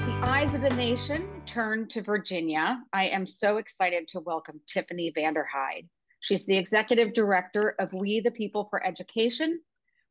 [0.00, 4.60] with the eyes of the nation turned to Virginia, I am so excited to welcome
[4.66, 5.88] Tiffany Vanderhyde.
[6.20, 9.60] She's the executive director of We the People for Education.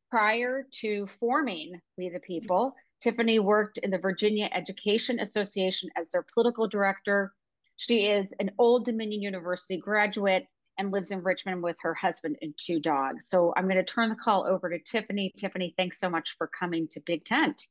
[0.08, 6.24] Prior to forming We the People, Tiffany worked in the Virginia Education Association as their
[6.34, 7.32] political director.
[7.76, 10.46] She is an Old Dominion University graduate
[10.78, 13.28] and lives in Richmond with her husband and two dogs.
[13.28, 15.32] So I'm going to turn the call over to Tiffany.
[15.36, 17.66] Tiffany, thanks so much for coming to Big Tent.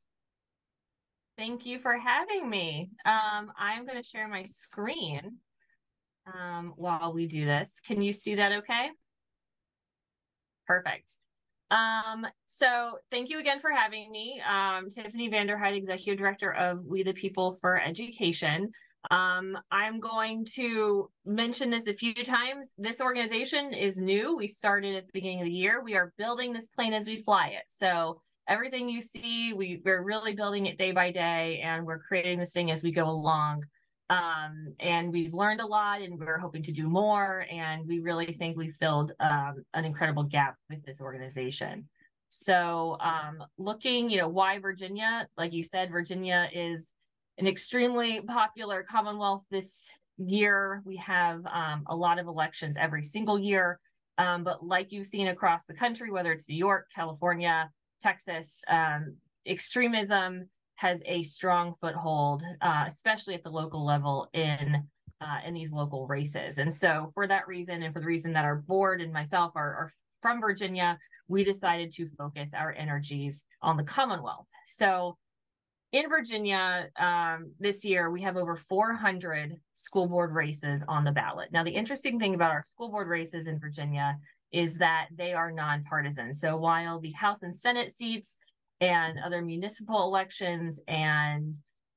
[1.40, 2.90] Thank you for having me.
[3.06, 5.38] Um, I'm going to share my screen
[6.26, 7.80] um, while we do this.
[7.86, 8.90] Can you see that okay?
[10.66, 11.16] Perfect.
[11.70, 14.42] Um, so thank you again for having me.
[14.46, 18.70] Um, Tiffany Vanderhyde, Executive Director of We the People for Education.
[19.10, 22.68] Um, I'm going to mention this a few times.
[22.76, 24.36] This organization is new.
[24.36, 25.82] We started at the beginning of the year.
[25.82, 27.64] We are building this plane as we fly it.
[27.70, 28.20] So
[28.50, 32.52] everything you see, we, we're really building it day by day and we're creating this
[32.52, 33.64] thing as we go along.
[34.10, 37.46] Um, and we've learned a lot and we're hoping to do more.
[37.48, 41.88] And we really think we filled um, an incredible gap with this organization.
[42.28, 45.28] So um, looking, you know, why Virginia?
[45.38, 46.86] Like you said, Virginia is
[47.38, 50.82] an extremely popular Commonwealth this year.
[50.84, 53.78] We have um, a lot of elections every single year.
[54.18, 59.16] Um, but like you've seen across the country, whether it's New York, California, Texas, um,
[59.46, 64.82] extremism has a strong foothold, uh, especially at the local level in
[65.20, 66.56] uh, in these local races.
[66.58, 69.74] And so, for that reason, and for the reason that our board and myself are,
[69.74, 70.98] are from Virginia,
[71.28, 74.46] we decided to focus our energies on the Commonwealth.
[74.64, 75.18] So,
[75.92, 81.50] in Virginia, um, this year we have over 400 school board races on the ballot.
[81.52, 84.16] Now, the interesting thing about our school board races in Virginia
[84.52, 86.34] is that they are nonpartisan.
[86.34, 88.36] So while the House and Senate seats
[88.80, 91.54] and other municipal elections and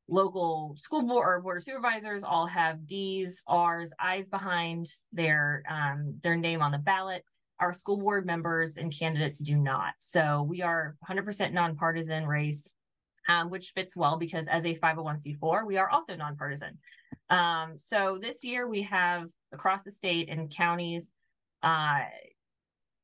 [0.10, 6.20] local school board or board of supervisors all have D's, R's, I's behind their um,
[6.22, 7.24] their name on the ballot.
[7.60, 9.94] Our school board members and candidates do not.
[10.00, 12.74] So we are 100% nonpartisan race,
[13.30, 16.78] um, which fits well because as a 501c4, we are also nonpartisan.
[17.30, 21.14] Um, so this year we have across the state and counties
[21.62, 22.00] uh,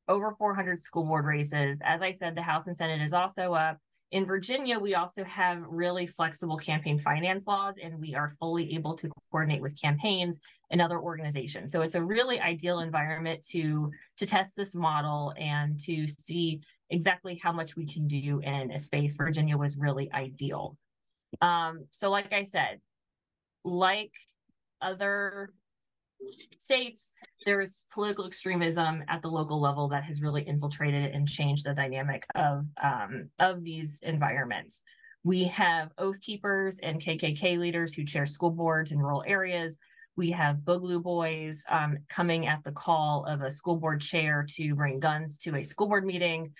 [0.09, 1.79] over 400 school board races.
[1.85, 3.77] As I said, the House and Senate is also up.
[4.11, 8.95] In Virginia, we also have really flexible campaign finance laws, and we are fully able
[8.97, 10.39] to coordinate with campaigns
[10.71, 11.71] and other organizations.
[11.71, 16.59] So it's a really ideal environment to to test this model and to see
[16.89, 19.15] exactly how much we can do in a space.
[19.15, 20.75] Virginia was really ideal.
[21.41, 22.81] Um, so, like I said,
[23.63, 24.11] like
[24.81, 25.53] other
[26.57, 27.07] states,
[27.45, 32.25] there's political extremism at the local level that has really infiltrated and changed the dynamic
[32.35, 34.83] of um, of these environments.
[35.23, 39.77] We have Oath Keepers and KKK leaders who chair school boards in rural areas.
[40.15, 44.75] We have Boogaloo Boys um, coming at the call of a school board chair to
[44.75, 46.51] bring guns to a school board meeting.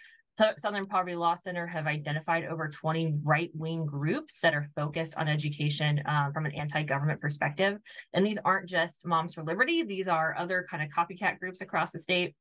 [0.58, 5.28] Southern Poverty Law Center have identified over 20 right wing groups that are focused on
[5.28, 7.78] education uh, from an anti government perspective.
[8.14, 11.92] And these aren't just Moms for Liberty, these are other kind of copycat groups across
[11.92, 12.36] the state.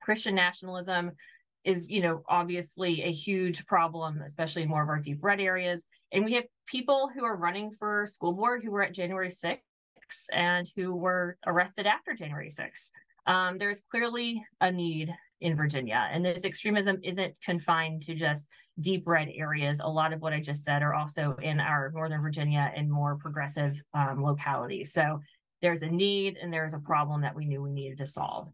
[0.00, 1.12] Christian nationalism
[1.64, 5.84] is, you know, obviously a huge problem, especially in more of our deep red areas.
[6.12, 9.58] And we have people who are running for school board who were at January 6th
[10.32, 12.90] and who were arrested after January 6th.
[13.26, 16.08] Um, there's clearly a need in Virginia.
[16.10, 18.46] And this extremism isn't confined to just
[18.80, 19.80] deep red areas.
[19.80, 23.16] A lot of what I just said are also in our Northern Virginia and more
[23.16, 24.92] progressive um, localities.
[24.92, 25.20] So
[25.60, 28.48] there's a need and there's a problem that we knew we needed to solve.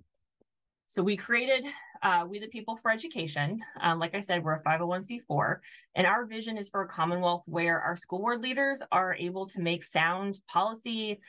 [0.88, 1.66] So we created
[2.03, 3.60] uh, We the People for Education.
[3.81, 5.56] Um, like I said, we're a 501c4,
[5.97, 9.60] and our vision is for a Commonwealth where our school board leaders are able to
[9.60, 11.21] make sound policy,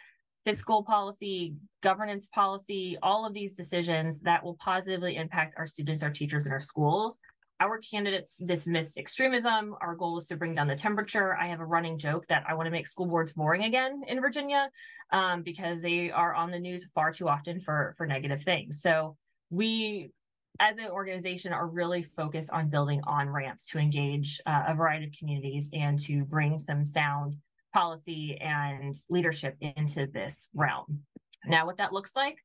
[0.50, 6.10] fiscal policy, governance policy, all of these decisions that will positively impact our students, our
[6.10, 7.20] teachers, and our schools.
[7.60, 9.76] Our candidates dismiss extremism.
[9.80, 11.36] Our goal is to bring down the temperature.
[11.36, 14.22] I have a running joke that I want to make school boards boring again in
[14.22, 14.72] Virginia
[15.12, 18.82] um, because they are on the news far too often for, for negative things.
[18.82, 19.18] So
[19.52, 20.10] we
[20.60, 25.06] as an organization are really focused on building on ramps to engage uh, a variety
[25.06, 27.36] of communities and to bring some sound
[27.80, 31.00] policy and leadership into this realm.
[31.46, 32.36] Now, what that looks like,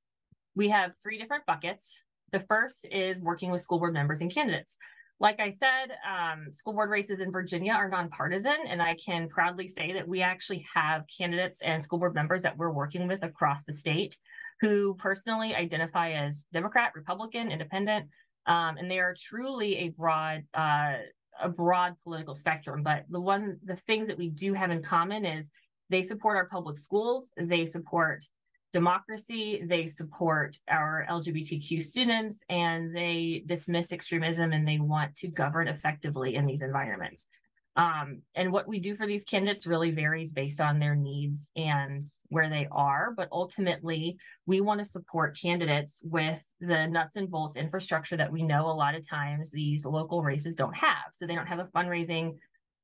[0.55, 2.05] we have three different buckets.
[2.31, 4.77] The first is working with school board members and candidates.
[5.19, 9.67] Like I said, um, school board races in Virginia are nonpartisan, and I can proudly
[9.67, 13.65] say that we actually have candidates and school board members that we're working with across
[13.65, 14.17] the state
[14.61, 18.07] who personally identify as Democrat, Republican, Independent,
[18.47, 20.99] um, and they are truly a broad uh,
[21.41, 25.25] a broad political spectrum, but the one the things that we do have in common
[25.25, 25.51] is
[25.91, 28.25] they support our public schools, they support
[28.73, 35.69] democracy, they support our LGBTQ students, and they dismiss extremism and they want to govern
[35.69, 37.27] effectively in these environments.
[37.76, 42.03] Um, and what we do for these candidates really varies based on their needs and
[42.29, 43.12] where they are.
[43.17, 44.17] But ultimately,
[44.47, 48.73] we want to support candidates with the nuts and bolts infrastructure that we know a
[48.73, 51.12] lot of times these local races don't have.
[51.12, 52.37] So they don't have a fundraising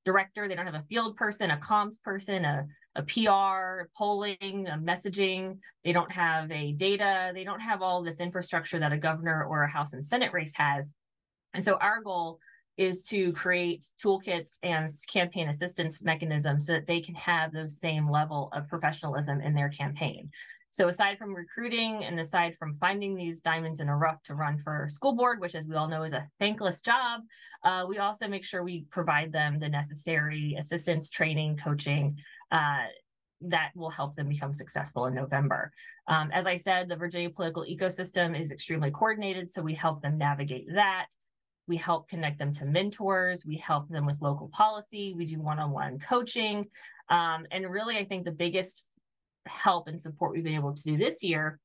[0.04, 2.66] director, they don't have a field person, a comms person, a,
[2.96, 5.58] a PR, polling, a messaging.
[5.84, 7.30] They don't have a data.
[7.32, 10.52] They don't have all this infrastructure that a governor or a House and Senate race
[10.54, 10.94] has.
[11.54, 12.40] And so our goal
[12.80, 18.10] is to create toolkits and campaign assistance mechanisms so that they can have the same
[18.10, 20.30] level of professionalism in their campaign.
[20.70, 24.56] So aside from recruiting and aside from finding these diamonds in a rough to run
[24.64, 27.20] for school board, which as we all know is a thankless job,
[27.64, 32.16] uh, we also make sure we provide them the necessary assistance, training, coaching
[32.50, 32.84] uh,
[33.42, 35.70] that will help them become successful in November.
[36.08, 40.16] Um, as I said, the Virginia political ecosystem is extremely coordinated, so we help them
[40.16, 41.08] navigate that.
[41.66, 43.46] We help connect them to mentors.
[43.46, 45.14] We help them with local policy.
[45.16, 46.66] We do one-on-one coaching.
[47.08, 48.84] Um, and really, I think the biggest
[49.46, 51.58] help and support we've been able to do this year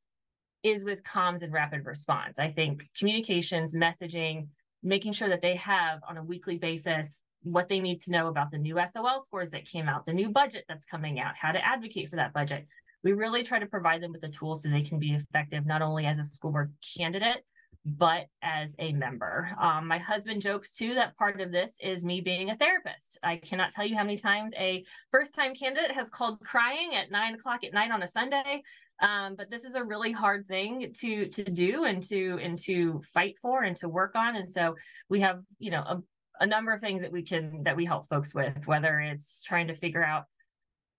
[0.64, 2.40] is with comms and rapid response.
[2.40, 4.48] I think communications, messaging,
[4.82, 8.50] making sure that they have on a weekly basis what they need to know about
[8.50, 11.64] the new SOL scores that came out, the new budget that's coming out, how to
[11.64, 12.66] advocate for that budget.
[13.04, 15.84] We really try to provide them with the tools so they can be effective, not
[15.84, 17.46] only as a school board candidate,
[17.86, 19.52] but as a member.
[19.62, 23.20] Um, my husband jokes too that part of this is me being a therapist.
[23.22, 27.12] I cannot tell you how many times a first time candidate has called crying at
[27.12, 28.64] nine o'clock at night on a Sunday.
[29.02, 33.02] Um, but this is a really hard thing to to do and to and to
[33.14, 34.36] fight for and to work on.
[34.36, 34.76] And so
[35.10, 36.02] we have, you know, a,
[36.40, 39.68] a number of things that we can that we help folks with, whether it's trying
[39.68, 40.26] to figure out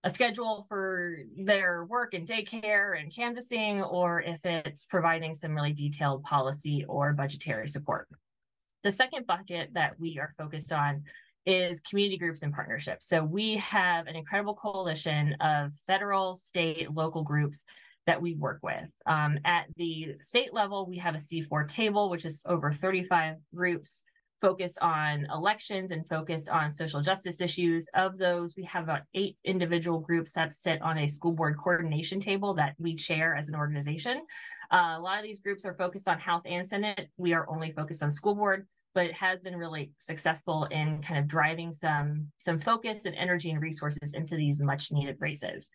[0.07, 5.73] a schedule for their work and daycare and canvassing, or if it's providing some really
[5.73, 8.07] detailed policy or budgetary support.
[8.83, 11.03] The second bucket that we are focused on
[11.45, 13.07] is community groups and partnerships.
[13.07, 17.65] So we have an incredible coalition of federal, state, local groups
[18.05, 18.89] that we work with.
[19.05, 24.03] Um, at the state level, we have a C4 table, which is over 35 groups
[24.41, 27.87] focused on elections and focused on social justice issues.
[27.93, 32.19] Of those, we have about eight individual groups that sit on a school board coordination
[32.19, 34.21] table that we chair as an organization.
[34.71, 37.09] Uh, a lot of these groups are focused on House and Senate.
[37.17, 41.19] We are only focused on school board, but it has been really successful in kind
[41.19, 45.69] of driving some, some focus and energy and resources into these much needed races.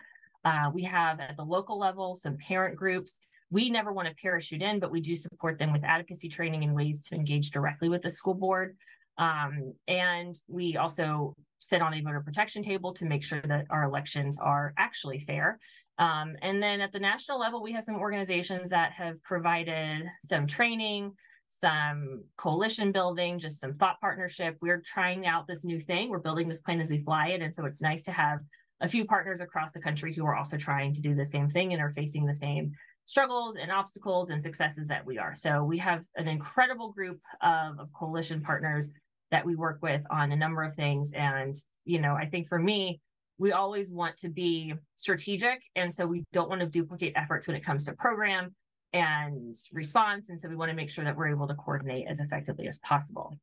[0.44, 3.20] Uh, we have at the local level some parent groups
[3.52, 6.74] we never want to parachute in, but we do support them with advocacy training and
[6.74, 8.76] ways to engage directly with the school board.
[9.18, 13.84] Um, and we also sit on a voter protection table to make sure that our
[13.84, 15.58] elections are actually fair.
[15.98, 20.46] Um, and then at the national level, we have some organizations that have provided some
[20.46, 21.12] training,
[21.46, 24.56] some coalition building, just some thought partnership.
[24.62, 26.08] We're trying out this new thing.
[26.08, 27.42] We're building this plane as we fly it.
[27.42, 28.38] And so it's nice to have
[28.80, 31.74] a few partners across the country who are also trying to do the same thing
[31.74, 32.72] and are facing the same
[33.06, 35.34] struggles and obstacles and successes that we are.
[35.34, 38.90] So we have an incredible group of, of coalition partners
[39.30, 41.10] that we work with on a number of things.
[41.12, 43.00] And, you know, I think for me,
[43.38, 45.62] we always want to be strategic.
[45.74, 48.54] And so we don't want to duplicate efforts when it comes to program
[48.92, 50.28] and response.
[50.28, 52.78] And so we want to make sure that we're able to coordinate as effectively as
[52.78, 53.36] possible.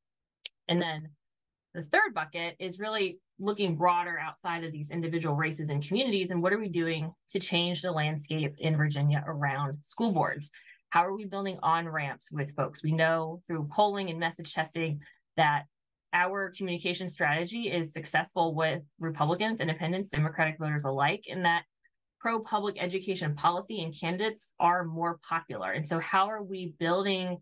[0.67, 1.09] And then
[1.73, 6.41] the third bucket is really looking broader outside of these individual races and communities and
[6.41, 10.51] what are we doing to change the landscape in Virginia around school boards?
[10.89, 12.83] How are we building on ramps with folks?
[12.83, 14.99] We know through polling and message testing
[15.37, 15.63] that
[16.13, 21.63] our communication strategy is successful with Republicans, independents, Democratic voters alike, and that
[22.19, 25.71] pro public education policy and candidates are more popular.
[25.71, 27.37] And so, how are we building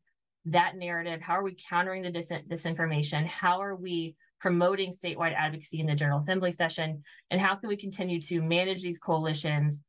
[0.46, 1.22] that narrative?
[1.22, 3.26] How are we countering the dis- disinformation?
[3.26, 7.04] How are we promoting statewide advocacy in the General Assembly session?
[7.32, 9.82] And how can we continue to manage these coalitions,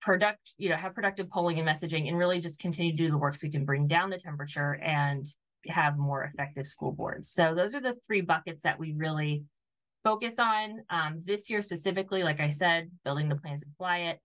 [0.00, 3.18] product, you know, have productive polling and messaging, and really just continue to do the
[3.18, 5.26] work so we can bring down the temperature and
[5.66, 7.30] have more effective school boards.
[7.30, 9.44] So those are the three buckets that we really
[10.04, 12.22] focus on um, this year specifically.
[12.22, 14.20] Like I said, building the plans to fly it,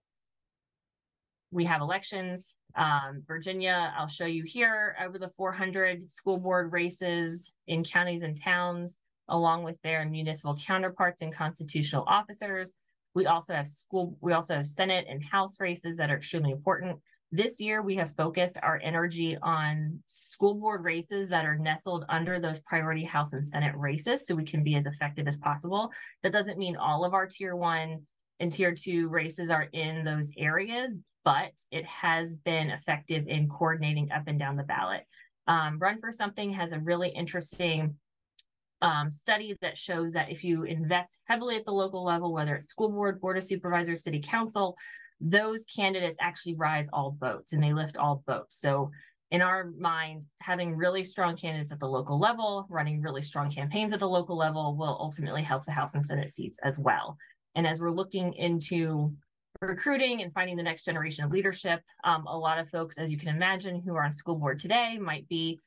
[1.50, 2.54] we have elections.
[2.76, 8.40] Um, Virginia, I'll show you here over the 400 school board races in counties and
[8.40, 12.74] towns, along with their municipal counterparts and constitutional officers.
[13.14, 16.98] We also have school, we also have Senate and House races that are extremely important.
[17.32, 22.40] This year, we have focused our energy on school board races that are nestled under
[22.40, 25.90] those priority House and Senate races so we can be as effective as possible.
[26.22, 28.02] That doesn't mean all of our tier one
[28.40, 34.10] and tier two races are in those areas, but it has been effective in coordinating
[34.10, 35.04] up and down the ballot.
[35.46, 37.96] Um, Run for Something has a really interesting
[38.82, 42.68] um, study that shows that if you invest heavily at the local level, whether it's
[42.68, 44.76] school board, board of supervisors, city council,
[45.20, 48.58] those candidates actually rise all boats and they lift all boats.
[48.58, 48.90] So
[49.30, 53.92] in our mind, having really strong candidates at the local level, running really strong campaigns
[53.92, 57.16] at the local level will ultimately help the House and Senate seats as well.
[57.54, 59.12] And as we're looking into
[59.60, 63.18] recruiting and finding the next generation of leadership, um, a lot of folks, as you
[63.18, 65.58] can imagine, who are on school board today might be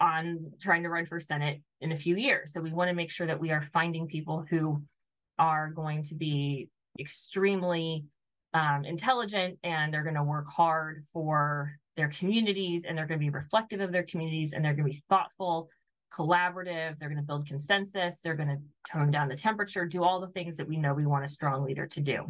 [0.00, 2.52] on trying to run for Senate in a few years.
[2.52, 4.82] So we want to make sure that we are finding people who
[5.38, 6.68] are going to be
[6.98, 8.04] extremely
[8.52, 13.24] um, intelligent and they're going to work hard for their communities and they're going to
[13.24, 15.68] be reflective of their communities and they're going to be thoughtful
[16.14, 18.58] collaborative they're going to build consensus they're going to
[18.90, 21.64] tone down the temperature do all the things that we know we want a strong
[21.64, 22.24] leader to do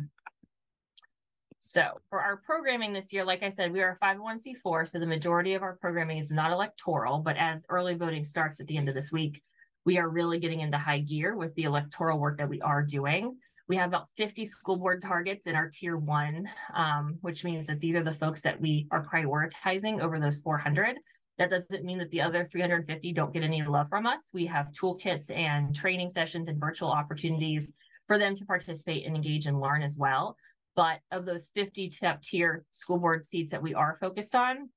[1.58, 5.06] so for our programming this year like i said we are a 501c4 so the
[5.06, 8.88] majority of our programming is not electoral but as early voting starts at the end
[8.88, 9.42] of this week
[9.84, 13.36] we are really getting into high gear with the electoral work that we are doing
[13.66, 17.80] we have about 50 school board targets in our tier one, um, which means that
[17.80, 20.98] these are the folks that we are prioritizing over those 400.
[21.38, 24.22] That doesn't mean that the other 350 don't get any love from us.
[24.32, 27.72] We have toolkits and training sessions and virtual opportunities
[28.06, 30.36] for them to participate and engage and learn as well.
[30.76, 34.68] But of those 50 top tier school board seats that we are focused on,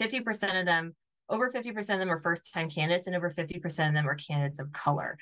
[0.00, 0.94] 50% of them,
[1.28, 4.60] over 50% of them are first time candidates, and over 50% of them are candidates
[4.60, 5.18] of color.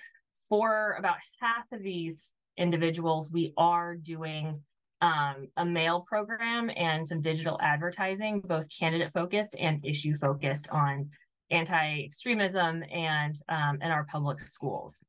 [0.49, 4.61] For about half of these individuals, we are doing
[5.01, 11.11] um, a mail program and some digital advertising, both candidate focused and issue focused on
[11.51, 15.01] anti-extremism and um, in our public schools.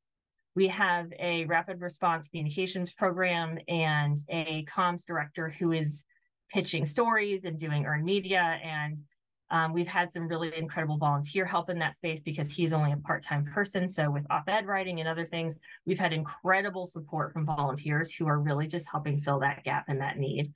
[0.54, 6.04] We have a rapid response communications program and a comms director who is
[6.50, 8.98] pitching stories and doing earned media and
[9.50, 12.96] um, we've had some really incredible volunteer help in that space because he's only a
[12.96, 13.88] part-time person.
[13.88, 15.54] So with op-ed writing and other things,
[15.86, 20.00] we've had incredible support from volunteers who are really just helping fill that gap and
[20.00, 20.52] that need.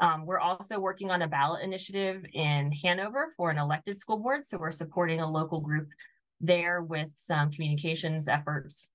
[0.00, 4.44] Um, we're also working on a ballot initiative in Hanover for an elected school board.
[4.44, 5.88] So we're supporting a local group
[6.40, 8.88] there with some communications efforts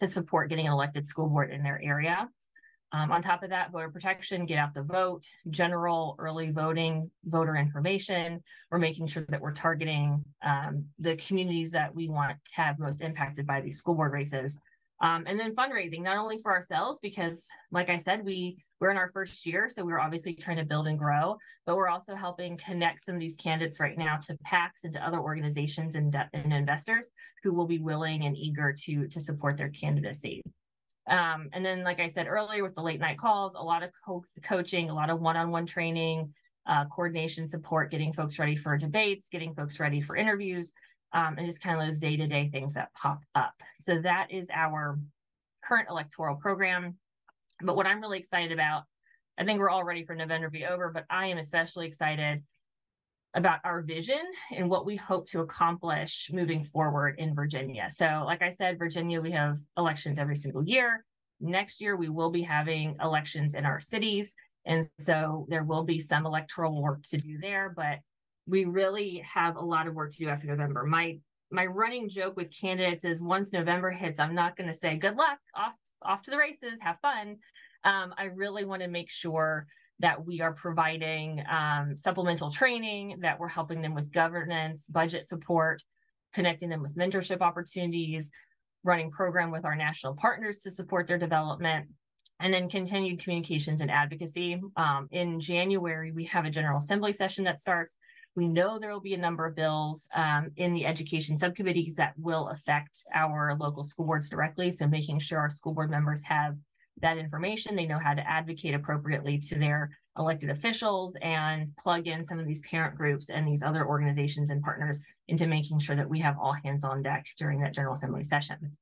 [0.00, 2.28] to support getting an elected school board in their area.
[2.94, 7.56] Um, on top of that, voter protection, get out the vote, general early voting, voter
[7.56, 8.42] information.
[8.70, 13.00] We're making sure that we're targeting um, the communities that we want to have most
[13.00, 14.56] impacted by these school board races.
[15.00, 18.96] Um, and then fundraising, not only for ourselves, because like I said, we we're in
[18.96, 22.56] our first year, so we're obviously trying to build and grow, but we're also helping
[22.58, 26.52] connect some of these candidates right now to PACs and to other organizations and, and
[26.52, 27.08] investors
[27.42, 30.42] who will be willing and eager to to support their candidacy.
[31.08, 33.90] Um, and then, like I said earlier, with the late night calls, a lot of
[34.06, 36.32] co- coaching, a lot of one on one training,
[36.66, 40.72] uh, coordination support, getting folks ready for debates, getting folks ready for interviews,
[41.12, 43.54] um, and just kind of those day to day things that pop up.
[43.80, 44.98] So, that is our
[45.64, 46.96] current electoral program.
[47.60, 48.84] But what I'm really excited about,
[49.38, 52.42] I think we're all ready for November to be over, but I am especially excited
[53.34, 54.20] about our vision
[54.54, 57.88] and what we hope to accomplish moving forward in Virginia.
[57.94, 61.04] So, like I said, Virginia, we have elections every single year.
[61.40, 64.32] Next year, we will be having elections in our cities.
[64.66, 67.98] And so there will be some electoral work to do there, but
[68.46, 70.84] we really have a lot of work to do after November.
[70.84, 71.18] My
[71.50, 75.16] my running joke with candidates is once November hits, I'm not going to say good
[75.16, 77.36] luck, off off to the races, have fun.
[77.84, 79.66] Um, I really want to make sure
[80.02, 85.82] that we are providing um, supplemental training, that we're helping them with governance, budget support,
[86.34, 88.28] connecting them with mentorship opportunities,
[88.84, 91.86] running program with our national partners to support their development,
[92.40, 94.60] and then continued communications and advocacy.
[94.76, 97.96] Um, in January, we have a General Assembly session that starts.
[98.34, 102.14] We know there will be a number of bills um, in the education subcommittees that
[102.18, 104.70] will affect our local school boards directly.
[104.72, 106.56] So making sure our school board members have
[107.00, 107.74] that information.
[107.74, 112.46] They know how to advocate appropriately to their elected officials and plug in some of
[112.46, 116.36] these parent groups and these other organizations and partners into making sure that we have
[116.38, 118.76] all hands on deck during that General Assembly session.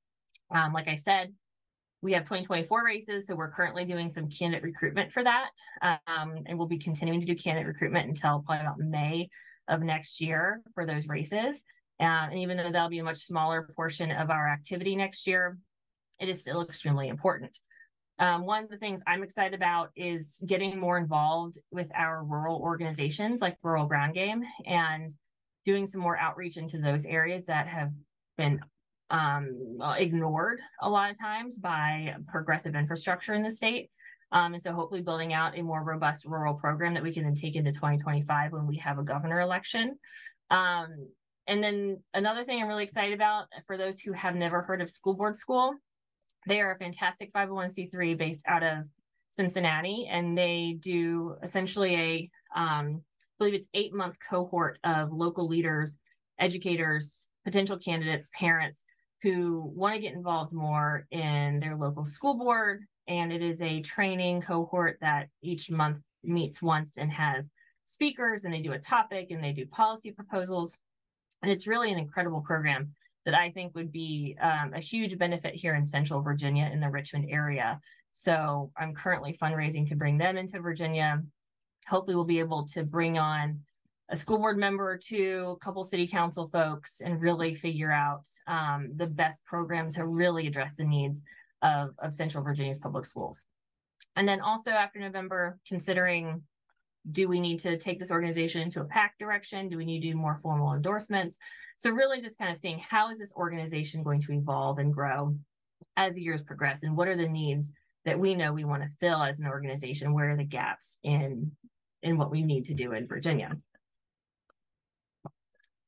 [0.52, 1.32] Um, like I said,
[2.02, 5.50] we have 2024 races, so we're currently doing some candidate recruitment for that.
[5.82, 9.28] Um, and we'll be continuing to do candidate recruitment until probably about May
[9.68, 11.62] of next year for those races.
[12.00, 15.58] Uh, and even though that'll be a much smaller portion of our activity next year,
[16.18, 17.60] it is still extremely important.
[18.20, 22.60] Um, one of the things I'm excited about is getting more involved with our rural
[22.60, 25.10] organizations like Rural Ground Game and
[25.64, 27.90] doing some more outreach into those areas that have
[28.36, 28.60] been
[29.08, 33.90] um, ignored a lot of times by progressive infrastructure in the state.
[34.32, 37.34] Um, and so hopefully building out a more robust rural program that we can then
[37.34, 39.98] take into 2025 when we have a governor election.
[40.50, 41.08] Um,
[41.46, 44.90] and then another thing I'm really excited about for those who have never heard of
[44.90, 45.74] School Board School,
[46.46, 48.84] they are a fantastic 501c3 based out of
[49.32, 55.46] Cincinnati, and they do essentially a, um, I believe it's eight month cohort of local
[55.46, 55.98] leaders,
[56.38, 58.82] educators, potential candidates, parents
[59.22, 62.84] who want to get involved more in their local school board.
[63.06, 67.50] And it is a training cohort that each month meets once and has
[67.84, 70.78] speakers, and they do a topic and they do policy proposals.
[71.42, 75.54] And it's really an incredible program that I think would be um, a huge benefit
[75.54, 77.80] here in Central Virginia in the Richmond area.
[78.12, 81.22] So I'm currently fundraising to bring them into Virginia.
[81.88, 83.60] Hopefully, we'll be able to bring on
[84.08, 88.28] a school board member or two, a couple city council folks, and really figure out
[88.48, 91.22] um, the best program to really address the needs
[91.62, 93.46] of, of Central Virginia's public schools.
[94.16, 96.42] And then also after November, considering
[97.10, 99.68] do we need to take this organization into a PAC direction?
[99.68, 101.38] Do we need to do more formal endorsements?
[101.76, 105.36] So really just kind of seeing how is this organization going to evolve and grow
[105.96, 107.70] as years progress and what are the needs
[108.04, 110.12] that we know we want to fill as an organization?
[110.12, 111.52] Where are the gaps in
[112.02, 113.56] in what we need to do in Virginia?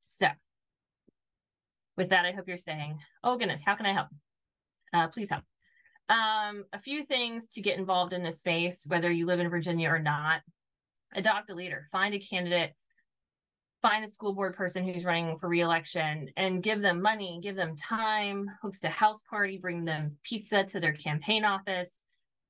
[0.00, 0.28] So
[1.96, 4.08] with that, I hope you're saying, oh goodness, how can I help?
[4.94, 5.44] Uh, please help.
[6.08, 9.88] Um, a few things to get involved in this space, whether you live in Virginia
[9.88, 10.42] or not
[11.14, 12.74] adopt a leader, find a candidate,
[13.82, 17.76] find a school board person who's running for reelection and give them money, give them
[17.76, 21.88] time, host a house party, bring them pizza to their campaign office,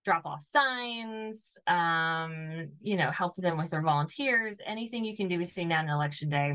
[0.05, 5.39] drop off signs, um, you know, help them with their volunteers, anything you can do
[5.39, 6.55] between now and election day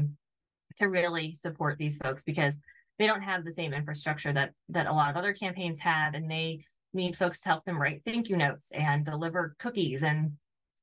[0.77, 2.57] to really support these folks because
[2.99, 6.29] they don't have the same infrastructure that that a lot of other campaigns have and
[6.29, 10.31] they need folks to help them write thank you notes and deliver cookies and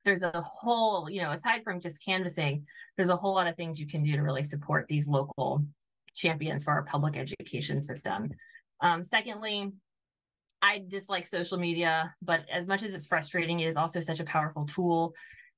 [0.05, 3.81] there's a whole, you know, aside from just canvassing, there's a whole lot of things
[3.81, 5.65] you can do to really support these local
[6.15, 8.31] champions for our public education system.
[8.81, 9.73] Um, secondly,
[10.63, 14.25] I dislike social media, but as much as it's frustrating, it is also such a
[14.25, 15.15] powerful tool.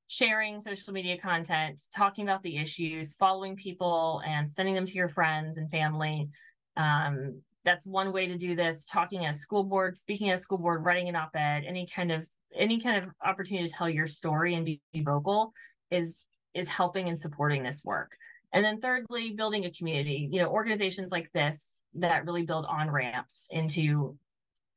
[0.08, 5.08] Sharing social media content, talking about the issues, following people, and sending them to your
[5.08, 6.28] friends and family.
[6.76, 8.84] Um, that's one way to do this.
[8.84, 11.86] Talking at a school board, speaking at a school board, writing an op ed, any
[11.86, 15.52] kind of any kind of opportunity to tell your story and be, be vocal
[15.90, 18.16] is is helping and supporting this work.
[18.52, 20.28] And then thirdly, building a community.
[20.32, 21.62] You know, organizations like this
[21.94, 24.16] that really build on ramps into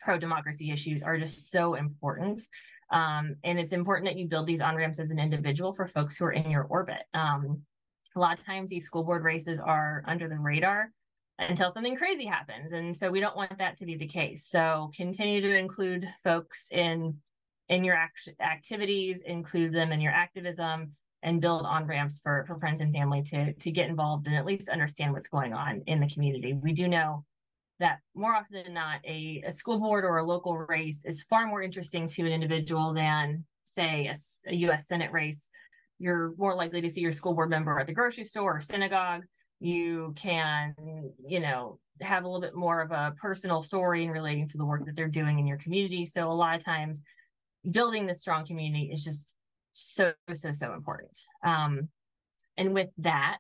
[0.02, 2.42] pro democracy issues are just so important.
[2.92, 6.18] Um, and it's important that you build these on ramps as an individual for folks
[6.18, 7.04] who are in your orbit.
[7.14, 7.62] Um,
[8.16, 10.92] a lot of times, these school board races are under the radar
[11.38, 12.74] until something crazy happens.
[12.74, 14.48] And so we don't want that to be the case.
[14.50, 17.16] So continue to include folks in
[17.70, 20.92] in your act- activities, include them in your activism,
[21.24, 24.46] and build on ramps for, for friends and family to, to get involved and at
[24.46, 26.54] least understand what's going on in the community.
[26.54, 27.26] We do know
[27.80, 31.48] that more often than not, a, a school board or a local race is far
[31.48, 34.16] more interesting to an individual than, say, a,
[34.50, 35.48] a US Senate race.
[35.98, 39.24] You're more likely to see your school board member at the grocery store or synagogue.
[39.60, 40.74] You can,
[41.26, 44.66] you know, have a little bit more of a personal story in relating to the
[44.66, 46.06] work that they're doing in your community.
[46.06, 47.02] So a lot of times
[47.70, 49.36] building this strong community is just
[49.74, 51.18] so so so important.
[51.44, 51.90] Um,
[52.58, 53.40] and with that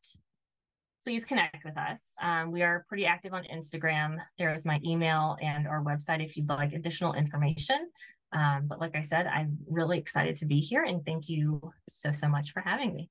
[1.03, 2.01] please connect with us.
[2.21, 4.17] Um, we are pretty active on instagram.
[4.37, 7.89] There is my email and our website if you'd like additional information.
[8.31, 12.11] Um, but like i said i'm really excited to be here and thank you so
[12.11, 13.09] so much for having me.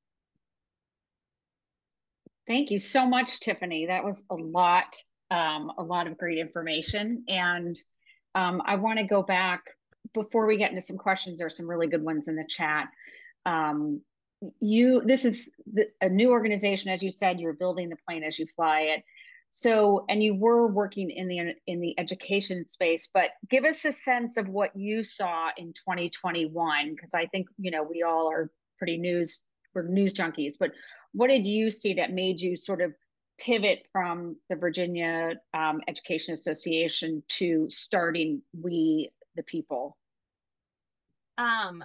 [2.46, 3.86] Thank you so much tiffany.
[3.86, 4.96] That was a lot
[5.30, 7.24] um, a lot of great information.
[7.28, 7.76] And
[8.34, 9.64] um, i want to go back
[10.14, 12.88] before we get into some questions, there's some really good ones in the chat.
[13.46, 14.02] Um,
[14.60, 18.38] you, this is the, a new organization, as you said, you're building the plane as
[18.38, 19.04] you fly it.
[19.50, 23.92] So, and you were working in the in the education space, but give us a
[23.92, 28.50] sense of what you saw in 2021, because I think you know we all are
[28.76, 29.42] pretty news
[29.74, 30.54] we're news junkies.
[30.58, 30.72] But
[31.12, 32.92] what did you see that made you sort of
[33.38, 39.96] pivot from the Virginia um, Education Association to starting We the People?
[41.38, 41.82] Um,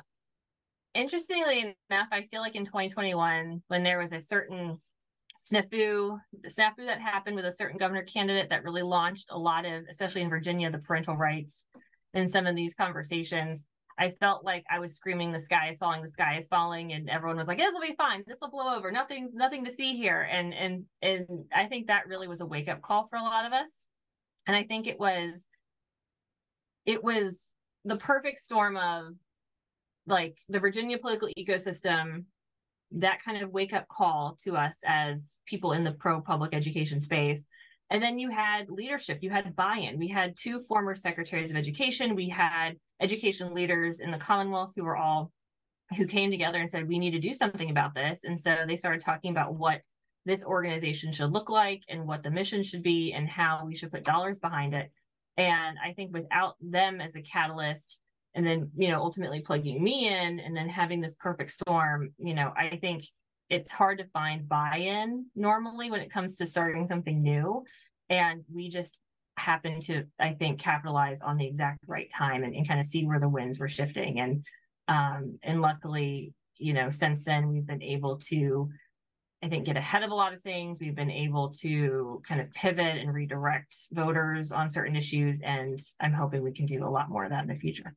[0.94, 4.82] interestingly enough, I feel like in 2021, when there was a certain
[5.40, 9.66] snafu, the snafu that happened with a certain governor candidate that really launched a lot
[9.66, 11.66] of, especially in Virginia, the parental rights
[12.14, 13.66] in some of these conversations,
[13.98, 16.02] I felt like I was screaming, "The sky is falling!
[16.02, 18.24] The sky is falling!" and everyone was like, "This will be fine.
[18.26, 18.92] This will blow over.
[18.92, 22.68] Nothing, nothing to see here." And and and I think that really was a wake
[22.68, 23.88] up call for a lot of us.
[24.48, 25.48] And I think it was,
[26.86, 27.44] it was
[27.86, 29.14] the perfect storm of
[30.06, 32.26] like the Virginia political ecosystem,
[32.92, 37.00] that kind of wake up call to us as people in the pro public education
[37.00, 37.44] space.
[37.90, 40.00] And then you had leadership, you had buy in.
[40.00, 44.84] We had two former secretaries of education, we had education leaders in the Commonwealth who
[44.84, 45.32] were all
[45.98, 48.76] who came together and said we need to do something about this and so they
[48.76, 49.82] started talking about what
[50.26, 53.92] this organization should look like and what the mission should be and how we should
[53.92, 54.90] put dollars behind it
[55.38, 58.00] and i think without them as a catalyst
[58.36, 62.34] and then you know ultimately plugging me in and then having this perfect storm you
[62.34, 63.04] know i think
[63.54, 67.64] it's hard to find buy-in normally when it comes to starting something new.
[68.10, 68.98] And we just
[69.36, 73.04] happened to i think capitalize on the exact right time and, and kind of see
[73.04, 74.20] where the winds were shifting.
[74.20, 74.46] And
[74.88, 78.70] um and luckily you know since then we've been able to
[79.44, 80.80] i think get ahead of a lot of things.
[80.80, 86.14] We've been able to kind of pivot and redirect voters on certain issues and i'm
[86.14, 87.94] hoping we can do a lot more of that in the future.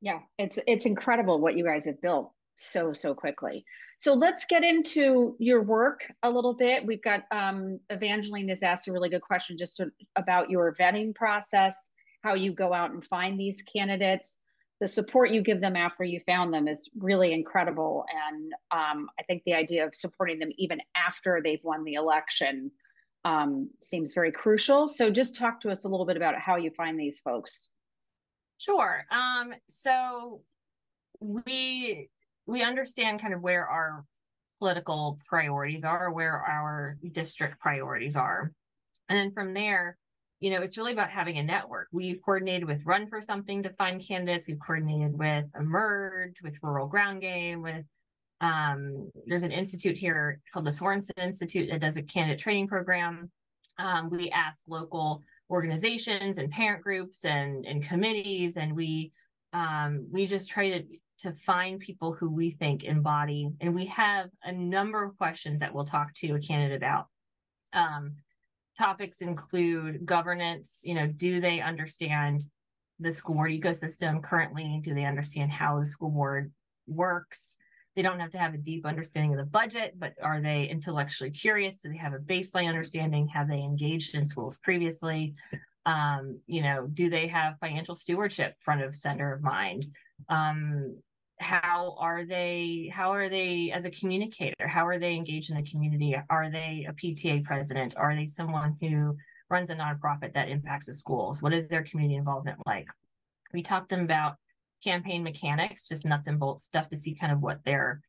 [0.00, 3.64] Yeah it's it's incredible what you guys have built so so quickly.
[3.98, 6.86] So let's get into your work a little bit.
[6.86, 10.74] We've got um, evangeline has asked a really good question just sort of about your
[10.78, 11.90] vetting process
[12.22, 14.38] how you go out and find these candidates
[14.82, 18.04] the support you give them after you found them is really incredible.
[18.28, 22.72] And um, i think the idea of supporting them even after they've won the election
[23.24, 24.88] um, seems very crucial.
[24.88, 27.68] So just talk to us a little bit about how you find these folks.
[28.58, 29.04] Sure.
[29.12, 30.40] Um, so
[31.20, 32.10] we
[32.46, 34.04] we understand kind of where our
[34.58, 38.50] political priorities are, where our district priorities are.
[39.08, 39.96] And then from there,
[40.42, 41.86] you know, it's really about having a network.
[41.92, 44.48] We've coordinated with Run for Something to find candidates.
[44.48, 47.84] We've coordinated with Emerge, with Rural Ground Game, with
[48.40, 53.30] um, there's an institute here called the Sorensen Institute that does a candidate training program.
[53.78, 59.12] Um, we ask local organizations and parent groups and, and committees, and we
[59.52, 60.84] um, we just try to
[61.20, 65.72] to find people who we think embody, and we have a number of questions that
[65.72, 67.06] we'll talk to a candidate about.
[67.72, 68.16] Um,
[68.78, 72.42] topics include governance, you know, do they understand
[73.00, 74.80] the school board ecosystem currently?
[74.82, 76.52] Do they understand how the school board
[76.86, 77.56] works?
[77.94, 81.30] They don't have to have a deep understanding of the budget, but are they intellectually
[81.30, 81.76] curious?
[81.76, 83.28] Do they have a baseline understanding?
[83.28, 85.34] Have they engaged in schools previously?
[85.84, 89.88] Um, you know, do they have financial stewardship front of center of mind?
[90.28, 90.96] Um,
[91.42, 95.70] how are they how are they as a communicator how are they engaged in the
[95.70, 96.16] community?
[96.30, 97.94] Are they a pta president?
[97.96, 99.16] Are they someone who
[99.50, 101.42] runs a nonprofit that impacts the schools?
[101.42, 102.86] What is their community involvement like?
[103.52, 104.36] We talked to them about
[104.82, 108.00] campaign mechanics just nuts and bolts stuff to see kind of what their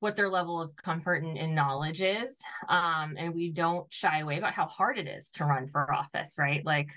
[0.00, 2.38] what their level of comfort and, and knowledge is.
[2.68, 6.36] Um, and we don't shy away about how hard it is to run for office
[6.38, 6.64] right?
[6.64, 6.90] Like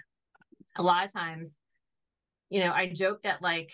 [0.77, 1.55] a lot of times
[2.49, 3.71] you know i joke that like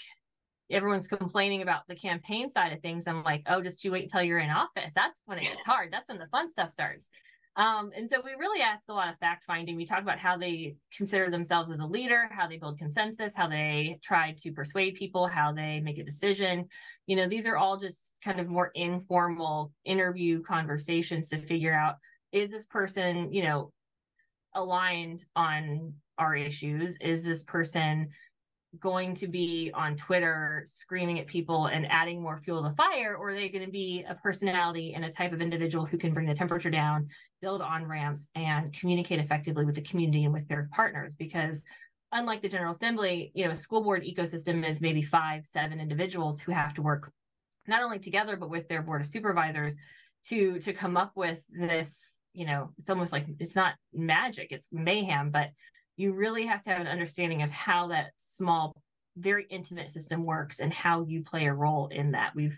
[0.70, 3.08] everyone's complaining about the campaign side of things.
[3.08, 4.94] I'm like, oh, just you wait until you're in office.
[4.94, 5.92] That's when it gets hard.
[5.92, 7.08] That's when the fun stuff starts.
[7.56, 9.76] Um, and so we really ask a lot of fact finding.
[9.76, 13.48] We talk about how they consider themselves as a leader, how they build consensus, how
[13.48, 16.68] they try to persuade people, how they make a decision.
[17.08, 21.96] You know, these are all just kind of more informal interview conversations to figure out
[22.32, 23.72] is this person, you know,
[24.54, 26.98] aligned on our issues?
[26.98, 28.10] Is this person
[28.80, 33.16] going to be on Twitter screaming at people and adding more fuel to the fire,
[33.16, 36.14] or are they going to be a personality and a type of individual who can
[36.14, 37.08] bring the temperature down,
[37.42, 41.16] build on ramps, and communicate effectively with the community and with their partners?
[41.16, 41.64] Because
[42.12, 46.40] unlike the General Assembly, you know, a school board ecosystem is maybe five, seven individuals
[46.40, 47.12] who have to work
[47.68, 49.76] not only together but with their board of supervisors
[50.26, 52.20] to to come up with this.
[52.34, 55.50] You know, it's almost like it's not magic; it's mayhem, but
[55.98, 58.74] you really have to have an understanding of how that small
[59.18, 62.36] very intimate system works and how you play a role in that.
[62.36, 62.58] We've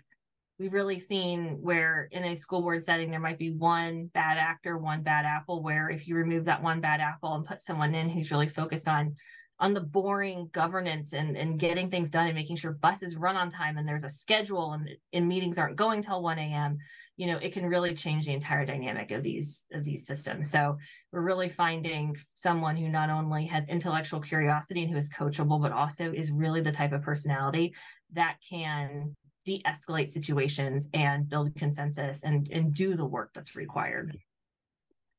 [0.58, 4.76] we've really seen where in a school board setting there might be one bad actor
[4.76, 8.10] one bad apple where if you remove that one bad apple and put someone in
[8.10, 9.16] who's really focused on
[9.58, 13.50] on the boring governance and, and getting things done and making sure buses run on
[13.50, 16.76] time and there's a schedule and, and meetings aren't going till 1 a.m
[17.20, 20.78] you know it can really change the entire dynamic of these of these systems so
[21.12, 25.70] we're really finding someone who not only has intellectual curiosity and who is coachable but
[25.70, 27.74] also is really the type of personality
[28.10, 34.16] that can de-escalate situations and build consensus and and do the work that's required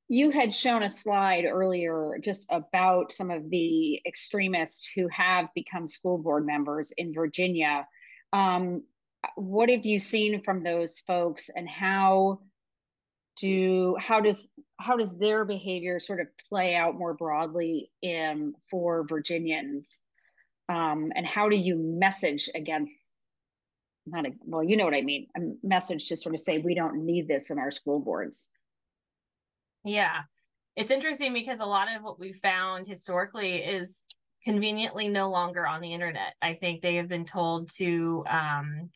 [0.08, 5.88] you had shown a slide earlier just about some of the extremists who have become
[5.88, 7.88] school board members in Virginia.
[8.34, 8.84] Um,
[9.36, 12.39] what have you seen from those folks and how
[13.38, 14.47] do how does
[14.79, 20.01] how does their behavior sort of play out more broadly in for Virginians?
[20.69, 23.13] Um, and how do you message against
[24.05, 26.75] not a well, you know what I mean, a message to sort of say we
[26.75, 28.47] don't need this in our school boards.
[29.84, 30.21] Yeah.
[30.75, 34.01] It's interesting because a lot of what we found historically is
[34.43, 36.34] conveniently no longer on the internet.
[36.41, 38.89] I think they have been told to um,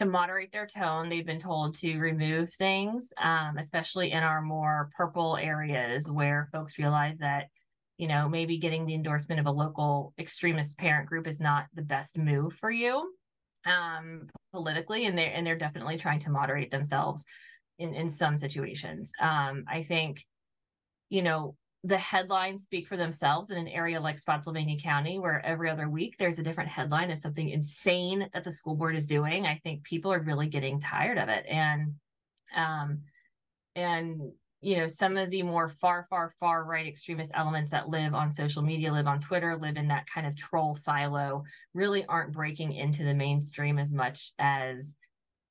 [0.00, 1.10] to moderate their tone.
[1.10, 6.78] They've been told to remove things, um, especially in our more purple areas where folks
[6.78, 7.48] realize that,
[7.98, 11.82] you know, maybe getting the endorsement of a local extremist parent group is not the
[11.82, 13.12] best move for you
[13.66, 17.26] um, politically, and they're and they're definitely trying to moderate themselves
[17.78, 19.12] in in some situations.
[19.20, 20.24] Um, I think,
[21.10, 25.70] you know, the headlines speak for themselves in an area like Spotsylvania County, where every
[25.70, 29.46] other week there's a different headline of something insane that the school board is doing.
[29.46, 31.94] I think people are really getting tired of it, and
[32.54, 33.00] um,
[33.74, 34.20] and
[34.60, 38.30] you know some of the more far far far right extremist elements that live on
[38.30, 42.74] social media live on twitter live in that kind of troll silo really aren't breaking
[42.74, 44.94] into the mainstream as much as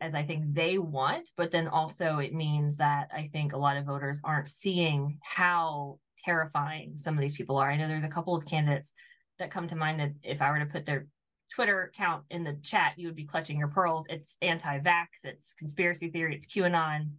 [0.01, 3.77] as I think they want, but then also it means that I think a lot
[3.77, 7.69] of voters aren't seeing how terrifying some of these people are.
[7.69, 8.93] I know there's a couple of candidates
[9.37, 11.07] that come to mind that if I were to put their
[11.51, 14.05] Twitter account in the chat, you would be clutching your pearls.
[14.09, 17.09] It's anti-vax, it's conspiracy theory, it's QAnon.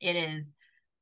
[0.00, 0.46] It is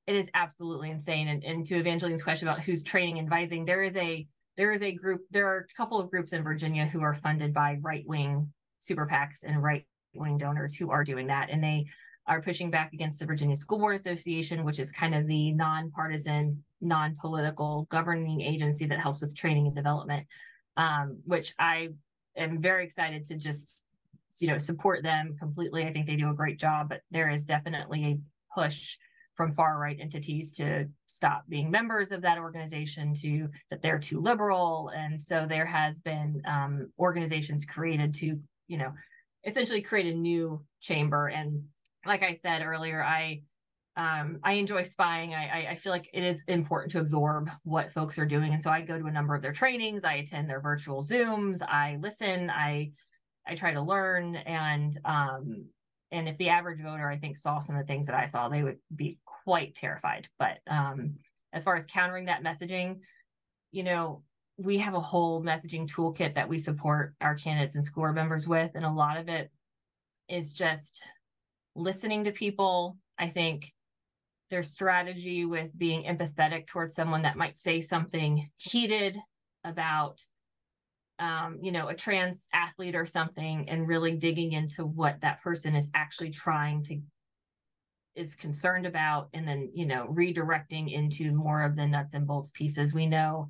[0.07, 1.29] it is absolutely insane.
[1.29, 4.83] And, and to Evangeline's question about who's training and advising, there is a there is
[4.83, 8.53] a group, there are a couple of groups in Virginia who are funded by right-wing
[8.79, 11.49] super PACs and right wing donors who are doing that.
[11.51, 11.87] And they
[12.27, 16.63] are pushing back against the Virginia School Board Association, which is kind of the nonpartisan,
[16.81, 20.27] non political governing agency that helps with training and development,
[20.77, 21.89] um, which I
[22.37, 23.83] am very excited to just
[24.39, 25.85] you know support them completely.
[25.85, 28.19] I think they do a great job, but there is definitely a
[28.55, 28.97] push
[29.35, 34.21] from far right entities to stop being members of that organization to that they're too
[34.21, 38.93] liberal and so there has been um, organizations created to you know
[39.45, 41.29] essentially create a new chamber.
[41.29, 41.65] And
[42.07, 43.43] like I said earlier, I
[43.95, 45.35] um, I enjoy spying.
[45.35, 48.71] I, I feel like it is important to absorb what folks are doing, and so
[48.71, 50.05] I go to a number of their trainings.
[50.05, 51.61] I attend their virtual Zooms.
[51.63, 52.49] I listen.
[52.49, 52.93] I
[53.47, 55.67] I try to learn, and um,
[56.11, 58.49] and if the average voter, I think, saw some of the things that I saw,
[58.49, 60.29] they would be quite terrified.
[60.39, 61.17] But um,
[61.53, 63.01] as far as countering that messaging,
[63.73, 64.23] you know,
[64.59, 68.73] we have a whole messaging toolkit that we support our candidates and school members with.
[68.75, 69.51] And a lot of it
[70.29, 71.09] is just
[71.75, 72.97] listening to people.
[73.19, 73.73] I think
[74.51, 79.19] their strategy with being empathetic towards someone that might say something heated
[79.65, 80.21] about
[81.19, 85.77] um, you know, a trans athlete or something and really digging into what that person
[85.77, 87.01] is actually trying to
[88.15, 92.51] is concerned about and then, you know, redirecting into more of the nuts and bolts
[92.51, 92.93] pieces.
[92.93, 93.49] We know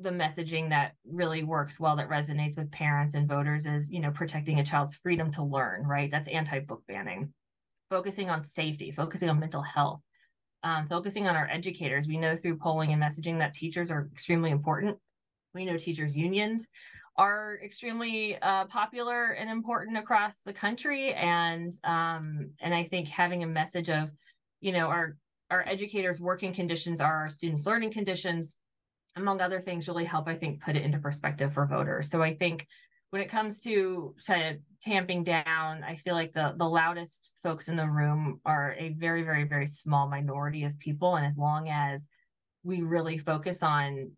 [0.00, 4.10] the messaging that really works well that resonates with parents and voters is you know
[4.10, 6.10] protecting a child's freedom to learn right?
[6.10, 7.32] That's anti-book banning.
[7.90, 10.00] Focusing on safety focusing on mental health
[10.62, 12.08] um, focusing on our educators.
[12.08, 14.98] We know through polling and messaging that teachers are extremely important.
[15.54, 16.66] We know teachers unions
[17.16, 21.14] are extremely uh, popular and important across the country.
[21.14, 24.10] And um, and i think having a message of
[24.60, 25.16] you know our
[25.50, 28.56] our educators working conditions are our students learning conditions
[29.16, 32.10] among other things, really help, I think, put it into perspective for voters.
[32.10, 32.66] So I think
[33.10, 37.76] when it comes to, to tamping down, I feel like the, the loudest folks in
[37.76, 41.16] the room are a very, very, very small minority of people.
[41.16, 42.06] And as long as
[42.64, 44.10] we really focus on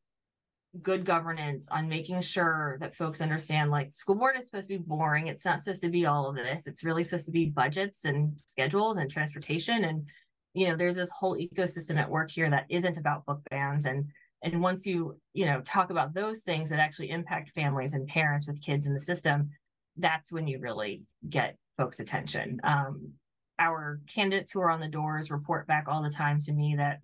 [0.82, 4.84] good governance, on making sure that folks understand like school board is supposed to be
[4.84, 5.26] boring.
[5.26, 6.66] It's not supposed to be all of this.
[6.66, 9.84] It's really supposed to be budgets and schedules and transportation.
[9.84, 10.06] And,
[10.54, 13.84] you know, there's this whole ecosystem at work here that isn't about book bans.
[13.84, 14.06] And
[14.42, 18.46] and once you you know talk about those things that actually impact families and parents
[18.46, 19.50] with kids in the system
[19.96, 22.60] that's when you really get folks attention.
[22.64, 23.12] Um,
[23.58, 27.00] our candidates who are on the doors report back all the time to me that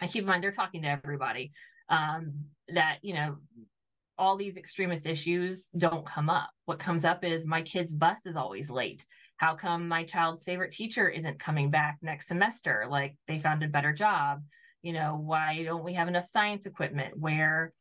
[0.00, 1.52] i keep in mind they're talking to everybody
[1.88, 2.32] um,
[2.68, 3.36] that you know
[4.18, 6.50] all these extremist issues don't come up.
[6.66, 9.04] What comes up is my kid's bus is always late.
[9.38, 12.86] How come my child's favorite teacher isn't coming back next semester?
[12.88, 14.42] Like they found a better job
[14.82, 17.72] you know why don't we have enough science equipment where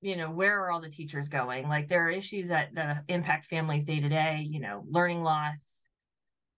[0.00, 3.46] you know where are all the teachers going like there are issues that, that impact
[3.46, 5.90] families day to day you know learning loss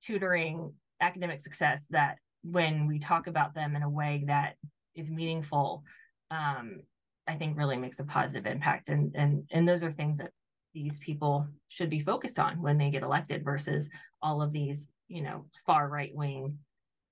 [0.04, 4.54] tutoring academic success that when we talk about them in a way that
[4.94, 5.84] is meaningful,
[6.30, 6.80] um,
[7.26, 8.88] I think really makes a positive impact.
[8.88, 10.30] And and and those are things that
[10.74, 13.88] these people should be focused on when they get elected versus
[14.22, 16.58] all of these, you know, far right wing,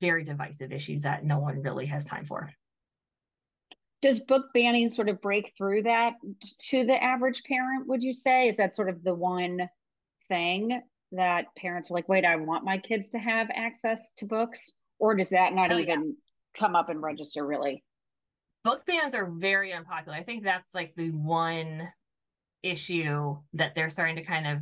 [0.01, 2.51] very divisive issues that no one really has time for.
[4.05, 6.17] Does book banning sort of break through that
[6.69, 8.49] to the average parent, would you say?
[8.49, 9.67] Is that sort of the one
[10.29, 14.75] thing that parents are like, wait, I want my kids to have access to books?
[14.99, 16.61] Or does that not oh, even yeah.
[16.61, 17.83] come up and register really?
[18.63, 20.19] Book bans are very unpopular.
[20.19, 21.89] I think that's like the one
[22.63, 24.59] issue that they're starting to kind of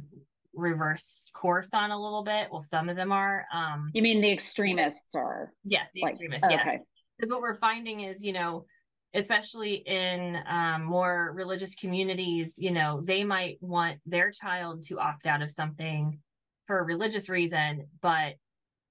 [0.55, 2.47] reverse course on a little bit.
[2.53, 3.45] Well, some of them are.
[3.53, 5.53] Um, you mean the extremists are?
[5.65, 6.45] Yes, the like, extremists.
[6.45, 6.55] Okay.
[6.55, 6.81] Yes.
[7.19, 8.67] Because what we're finding is, you know,
[9.15, 15.27] especially in um, more religious communities, you know, they might want their child to opt
[15.27, 16.19] out of something
[16.67, 18.35] for a religious reason, but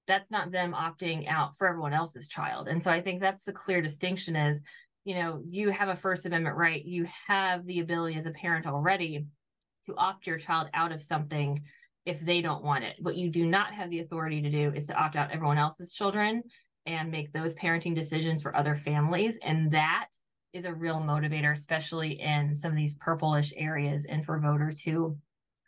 [0.06, 2.68] that's not them opting out for everyone else's child.
[2.68, 4.60] And so I think that's the clear distinction is
[5.04, 6.84] you know, you have a First Amendment right.
[6.84, 9.26] You have the ability as a parent already
[9.86, 11.60] to opt your child out of something
[12.04, 12.96] if they don't want it.
[13.00, 15.92] What you do not have the authority to do is to opt out everyone else's
[15.92, 16.42] children
[16.86, 19.38] and make those parenting decisions for other families.
[19.42, 20.08] And that
[20.52, 25.16] is a real motivator, especially in some of these purplish areas and for voters who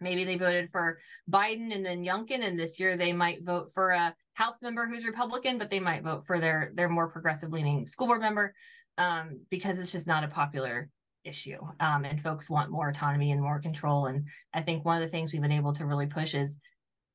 [0.01, 0.99] maybe they voted for
[1.31, 5.05] Biden and then Youngkin, and this year they might vote for a House member who's
[5.05, 8.53] Republican, but they might vote for their their more progressive leaning school board member
[8.99, 10.91] um, because it's just not a popular
[11.25, 11.59] issue.
[11.81, 14.07] Um, and folks want more autonomy and more control.
[14.07, 16.59] And I think one of the things we've been able to really push is,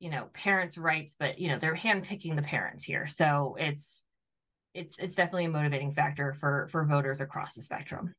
[0.00, 3.06] you know, parents' rights, but you know, they're handpicking the parents here.
[3.06, 4.04] So it's
[4.74, 8.14] it's it's definitely a motivating factor for for voters across the spectrum.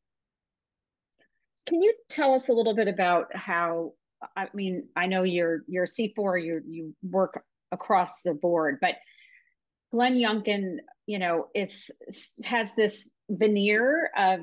[1.68, 3.94] Can you tell us a little bit about how
[4.36, 8.96] I mean, I know you're you're C4, you you work across the board, but
[9.92, 11.90] Glenn Youngkin, you know, is
[12.44, 14.42] has this veneer of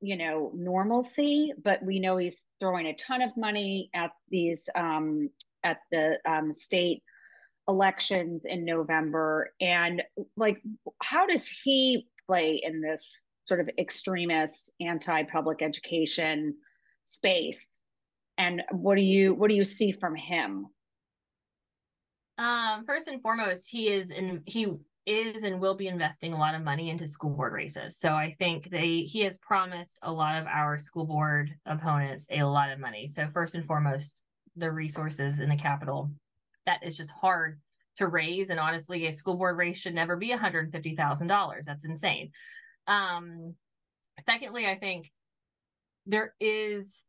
[0.00, 5.30] you know normalcy, but we know he's throwing a ton of money at these um,
[5.64, 7.02] at the um, state
[7.68, 10.02] elections in November, and
[10.36, 10.60] like,
[11.02, 16.54] how does he play in this sort of extremist anti-public education
[17.04, 17.66] space?
[18.38, 20.66] And what do you what do you see from him?
[22.38, 24.66] Um, first and foremost, he is in he
[25.04, 27.98] is and will be investing a lot of money into school board races.
[27.98, 32.44] So I think they he has promised a lot of our school board opponents a
[32.44, 33.06] lot of money.
[33.06, 34.22] So first and foremost,
[34.56, 36.10] the resources in the capital
[36.66, 37.60] that is just hard
[37.96, 38.50] to raise.
[38.50, 41.64] And honestly, a school board race should never be $150,000.
[41.64, 42.30] That's insane.
[42.86, 43.54] Um,
[44.26, 45.10] secondly, I think
[46.06, 47.02] there is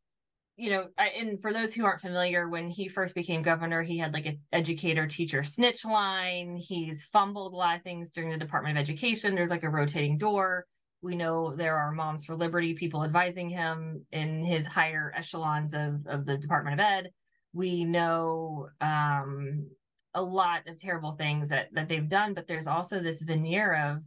[0.56, 3.98] you know, I, and for those who aren't familiar, when he first became governor, he
[3.98, 6.56] had like an educator teacher snitch line.
[6.56, 9.34] He's fumbled a lot of things during the Department of Education.
[9.34, 10.66] There's like a rotating door.
[11.02, 16.06] We know there are Moms for Liberty people advising him in his higher echelons of,
[16.06, 17.10] of the Department of Ed.
[17.54, 19.70] We know um,
[20.12, 24.02] a lot of terrible things that, that they've done, but there's also this veneer of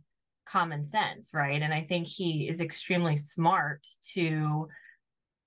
[0.45, 1.61] common sense, right?
[1.61, 4.67] And I think he is extremely smart to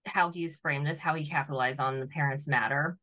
[0.06, 2.98] how he's framed this, how he capitalized on the Parents Matter.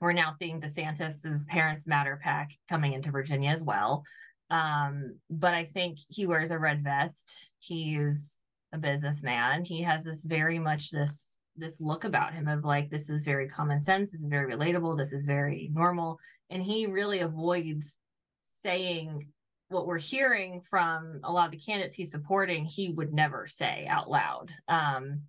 [0.00, 4.04] We're now seeing DeSantis's Parents Matter PAC coming into Virginia as well.
[4.50, 7.50] Um, but I think he wears a red vest.
[7.58, 8.38] He's
[8.72, 9.64] a businessman.
[9.64, 13.48] He has this very much this this look about him of like this is very
[13.48, 14.12] common sense.
[14.12, 14.96] This is very relatable.
[14.96, 16.18] This is very normal,
[16.50, 17.96] and he really avoids
[18.64, 19.28] saying
[19.68, 22.64] what we're hearing from a lot of the candidates he's supporting.
[22.64, 24.50] He would never say out loud.
[24.68, 25.22] Um,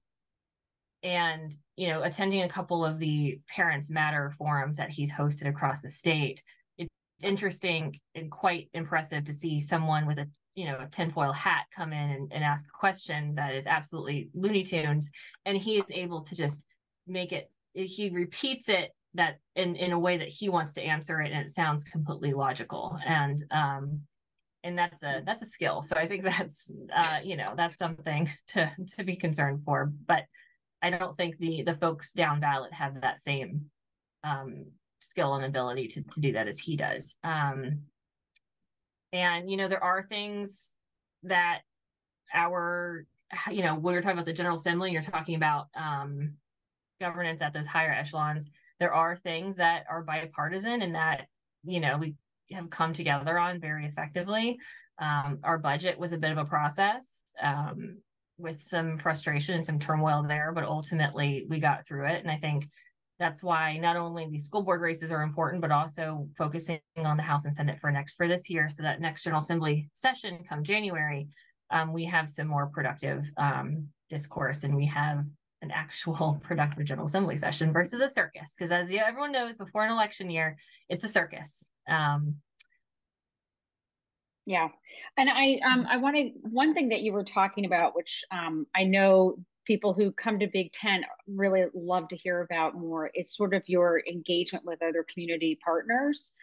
[1.04, 5.82] and you know attending a couple of the parents matter forums that he's hosted across
[5.82, 6.44] the state
[6.78, 6.90] it's
[7.24, 10.28] interesting and quite impressive to see someone with a
[10.60, 14.30] you know a tinfoil hat come in and, and ask a question that is absolutely
[14.34, 15.10] looney tunes
[15.46, 16.66] and he is able to just
[17.08, 21.22] make it he repeats it that in in a way that he wants to answer
[21.22, 22.98] it and it sounds completely logical.
[23.06, 24.02] And um
[24.64, 25.82] and that's a that's a skill.
[25.82, 29.92] So i think that's uh you know that's something to to be concerned for.
[30.06, 30.26] But
[30.82, 33.66] I don't think the the folks down ballot have that same
[34.24, 34.66] um,
[35.02, 37.16] skill and ability to to do that as he does.
[37.24, 37.82] Um,
[39.12, 40.72] and you know, there are things
[41.24, 41.62] that
[42.34, 43.06] our
[43.52, 46.34] you know when you're talking about the General Assembly, you're talking about um,
[47.00, 48.50] governance at those higher echelons.
[48.80, 51.28] There are things that are bipartisan and that
[51.64, 52.16] you know we
[52.52, 54.60] have come together on very effectively.
[55.00, 57.24] Um, our budget was a bit of a process.
[57.42, 57.98] Um,
[58.40, 62.22] with some frustration and some turmoil there, but ultimately we got through it.
[62.22, 62.70] And I think
[63.20, 67.24] that's why not only the school board races are important, but also focusing on the
[67.24, 70.64] House and Senate for next for this year, so that next General Assembly session come
[70.64, 71.28] January,
[71.70, 75.26] um, we have some more productive um, discourse and we have
[75.62, 78.54] an actual productive general assembly session versus a circus.
[78.58, 80.58] Because as you, everyone knows, before an election year,
[80.88, 81.66] it's a circus.
[81.88, 82.36] Um,
[84.46, 84.70] yeah,
[85.16, 88.84] and I um I wanted one thing that you were talking about, which um I
[88.84, 89.38] know
[89.70, 93.12] people who come to Big Tent really love to hear about more.
[93.14, 96.34] It's sort of your engagement with other community partners,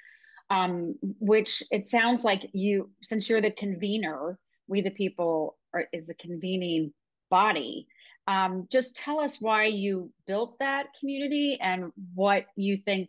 [0.49, 6.07] um, which it sounds like you, since you're the convener, we the people are, is
[6.07, 6.93] the convening
[7.29, 7.89] body.
[8.29, 13.09] Um, just tell us why you built that community and what you think,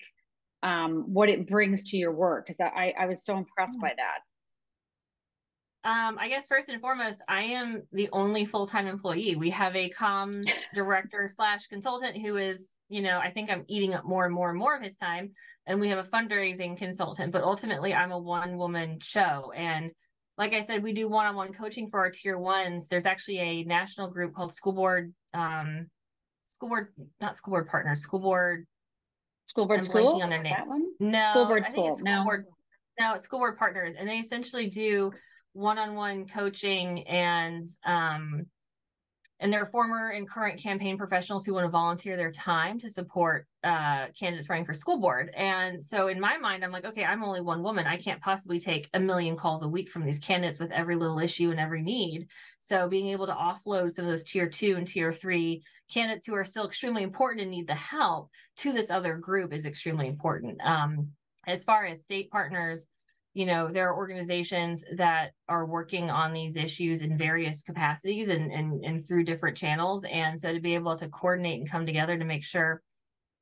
[0.63, 2.47] um, what it brings to your work.
[2.47, 4.21] Because I, I was so impressed by that.
[5.87, 9.37] Um, I guess first and foremost, I am the only full time employee.
[9.37, 13.93] We have a comms director slash consultant who is, you know, I think I'm eating
[13.93, 15.31] up more and more and more of his time.
[15.65, 19.53] And we have a fundraising consultant, but ultimately I'm a one woman show.
[19.55, 19.89] And
[20.37, 22.89] like I said, we do one on one coaching for our tier ones.
[22.89, 25.87] There's actually a national group called School Board, um,
[26.47, 26.87] School Board,
[27.21, 28.67] not School Board Partners, School Board.
[29.45, 30.21] School Board I'm School?
[30.21, 30.53] on their name.
[30.53, 30.85] That one?
[30.99, 31.95] No, School Board School.
[31.95, 32.05] school.
[32.05, 32.25] No.
[32.25, 32.45] Board,
[32.99, 33.93] no, School Board Partners.
[33.97, 35.13] And they essentially do
[35.57, 38.45] one-on-one coaching and um
[39.39, 42.89] and there are former and current campaign professionals who want to volunteer their time to
[42.89, 45.29] support uh, candidates running for school board.
[45.35, 47.85] And so in my mind, I'm like, okay, I'm only one woman.
[47.85, 51.19] I can't possibly take a million calls a week from these candidates with every little
[51.19, 52.27] issue and every need.
[52.59, 56.33] So being able to offload some of those tier two and tier three candidates who
[56.33, 60.59] are still extremely important and need the help to this other group is extremely important.
[60.63, 61.09] Um,
[61.45, 62.87] as far as state partners,
[63.37, 68.51] you know there are organizations that are working on these issues in various capacities and,
[68.51, 70.03] and and through different channels.
[70.05, 72.81] And so to be able to coordinate and come together to make sure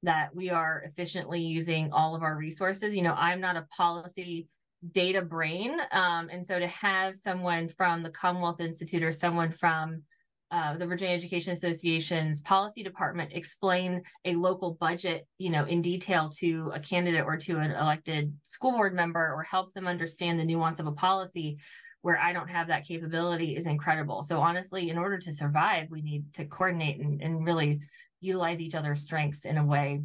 [0.04, 4.48] that we are efficiently using all of our resources you know i'm not a policy
[4.92, 5.78] data brain.
[5.92, 10.04] Um, and so to have someone from the commonwealth institute or someone from
[10.52, 16.32] uh, the Virginia Education Association's policy department explain a local budget, you know, in detail
[16.38, 20.46] to a candidate or to an elected school board member, or help them understand the
[20.46, 21.58] nuance of a policy,
[22.02, 24.22] where I don't have that capability, is incredible.
[24.22, 27.82] So honestly, in order to survive, we need to coordinate and, and really
[28.22, 30.02] utilize each other's strengths in a way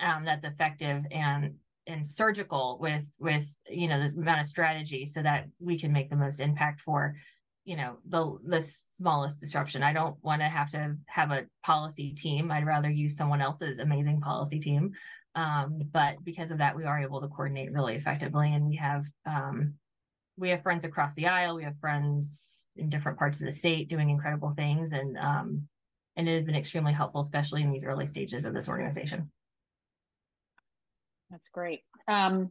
[0.00, 1.54] um, that's effective and
[1.86, 6.10] and surgical with with you know the amount of strategy so that we can make
[6.10, 7.14] the most impact for
[7.64, 9.82] you know the the smallest disruption.
[9.82, 12.50] I don't want to have to have a policy team.
[12.50, 14.92] I'd rather use someone else's amazing policy team.
[15.34, 19.04] Um, but because of that we are able to coordinate really effectively and we have
[19.26, 19.74] um,
[20.36, 21.56] we have friends across the aisle.
[21.56, 25.68] We have friends in different parts of the state doing incredible things and um,
[26.16, 29.30] and it has been extremely helpful especially in these early stages of this organization.
[31.30, 31.82] That's great.
[32.08, 32.50] Um,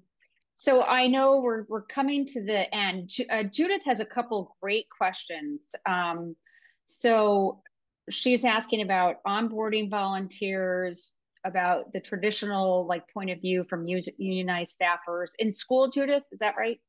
[0.60, 3.12] so I know we're we're coming to the end.
[3.30, 5.74] Uh, Judith has a couple great questions.
[5.86, 6.36] Um,
[6.84, 7.62] so
[8.10, 11.14] she's asking about onboarding volunteers,
[11.45, 15.89] about the traditional like point of view from unionized staffers in school.
[15.91, 16.82] Judith, is that right?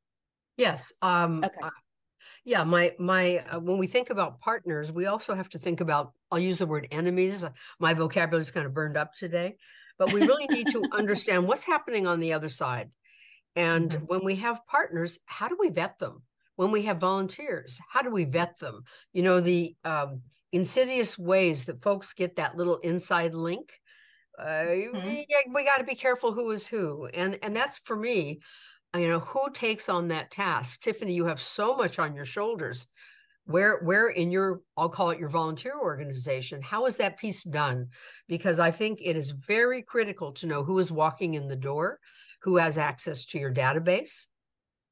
[0.56, 0.92] Yes.
[1.00, 1.54] Um, okay.
[1.62, 1.70] Uh,
[2.44, 6.10] yeah, my my uh, when we think about partners, we also have to think about.
[6.32, 7.44] I'll use the word enemies.
[7.78, 9.58] My vocabulary is kind of burned up today,
[9.96, 12.90] but we really need to understand what's happening on the other side
[13.56, 14.04] and mm-hmm.
[14.04, 16.22] when we have partners, how do we vet them?
[16.56, 18.82] When we have volunteers, how do we vet them?
[19.12, 20.20] You know, the um,
[20.52, 23.72] insidious ways that folks get that little inside link.
[24.38, 25.06] Uh, mm-hmm.
[25.06, 28.40] we, we got to be careful who is who, and and that's for me.
[28.96, 30.80] You know, who takes on that task?
[30.80, 32.88] Tiffany, you have so much on your shoulders.
[33.44, 37.88] Where where in your I'll call it your volunteer organization, how is that piece done?
[38.28, 41.98] Because I think it is very critical to know who is walking in the door
[42.42, 44.26] who has access to your database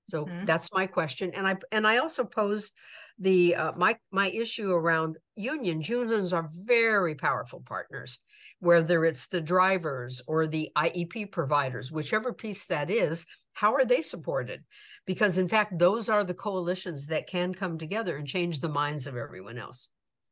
[0.05, 0.45] so mm-hmm.
[0.45, 2.73] that's my question and i and i also pose
[3.19, 8.19] the uh, my my issue around unions unions are very powerful partners
[8.61, 14.01] whether it's the drivers or the iep providers whichever piece that is how are they
[14.01, 14.65] supported
[15.07, 19.07] because in fact those are the coalitions that can come together and change the minds
[19.07, 19.91] of everyone else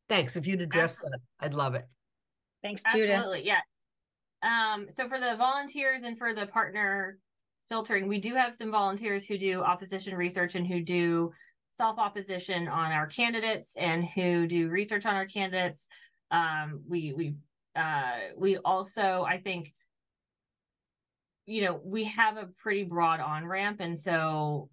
[0.08, 1.18] thanks if you'd address Absolutely.
[1.40, 1.84] that i'd love it
[2.62, 3.10] thanks Judith.
[3.10, 3.60] Absolutely, yeah.
[4.42, 7.18] Um, so for the volunteers and for the partner
[7.68, 11.32] filtering, we do have some volunteers who do opposition research and who do
[11.76, 15.86] self opposition on our candidates and who do research on our candidates.
[16.30, 17.36] Um, we we
[17.74, 19.74] uh, we also, I think,
[21.44, 24.70] you know, we have a pretty broad on ramp, and so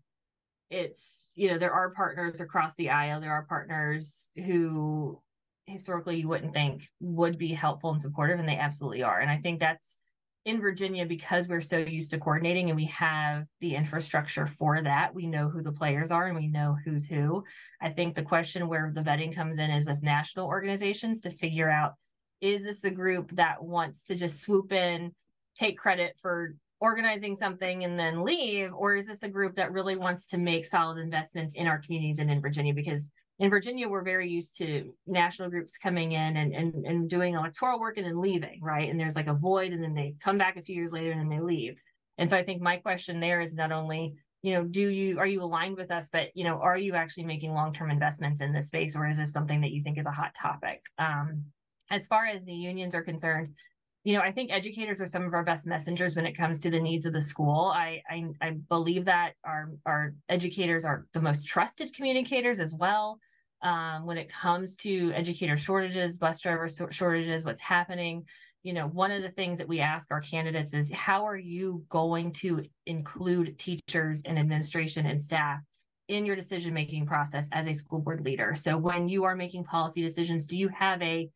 [0.70, 3.22] it's you know there are partners across the aisle.
[3.22, 5.22] There are partners who
[5.66, 9.38] historically you wouldn't think would be helpful and supportive and they absolutely are and i
[9.38, 9.97] think that's
[10.45, 15.16] in Virginia, because we're so used to coordinating and we have the infrastructure for that,
[15.16, 17.43] we know who the players are and we know who's who.
[17.82, 21.70] I think the question where the vetting comes in is with national organizations to figure
[21.70, 21.93] out
[22.41, 25.14] is this a group that wants to just swoop in,
[25.55, 28.74] take credit for organizing something and then leave?
[28.74, 32.20] Or is this a group that really wants to make solid investments in our communities
[32.20, 32.74] and in Virginia?
[32.74, 33.09] Because
[33.39, 37.79] in Virginia, we're very used to national groups coming in and, and, and doing electoral
[37.79, 38.89] work and then leaving, right?
[38.89, 41.19] And there's like a void and then they come back a few years later and
[41.19, 41.75] then they leave.
[42.19, 44.13] And so I think my question there is not only,
[44.43, 47.23] you know, do you are you aligned with us, but you know, are you actually
[47.23, 50.11] making long-term investments in this space or is this something that you think is a
[50.11, 50.84] hot topic?
[50.99, 51.45] Um,
[51.89, 53.55] as far as the unions are concerned,
[54.04, 56.70] you know, I think educators are some of our best messengers when it comes to
[56.70, 57.72] the needs of the school.
[57.74, 63.20] I, I, I believe that our our educators are the most trusted communicators as well.
[63.62, 68.26] Um, when it comes to educator shortages, bus driver shortages, what's happening.
[68.64, 71.86] You know, one of the things that we ask our candidates is how are you
[71.88, 75.62] going to include teachers and administration and staff
[76.10, 78.54] in your decision making process as a school board leader?
[78.54, 81.30] So when you are making policy decisions, do you have a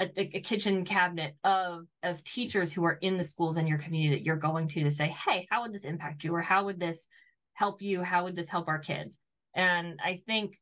[0.00, 4.16] a, a, kitchen cabinet of of teachers who are in the schools in your community
[4.16, 6.34] that you're going to to say hey how would this impact you?
[6.34, 7.06] Or how would this
[7.54, 8.02] help you?
[8.02, 9.18] How would this help our kids?
[9.54, 10.58] And i think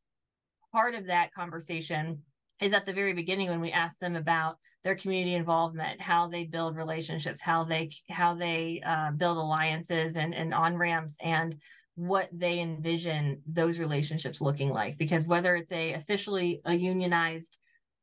[0.71, 2.21] part of that conversation
[2.61, 6.43] is at the very beginning when we ask them about their community involvement how they
[6.43, 11.55] build relationships how they how they uh, build alliances and, and on ramps and
[11.95, 14.97] what they envision those relationships looking like.
[14.97, 17.57] Because whether it's a officially a unionized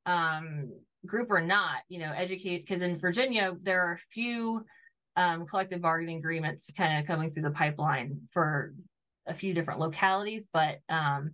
[0.06, 0.72] um,
[1.06, 4.64] group or not, you know, educate because in Virginia there are a few
[5.16, 8.74] um, collective bargaining agreements kind of coming through the pipeline for
[9.26, 11.32] a few different localities, but um,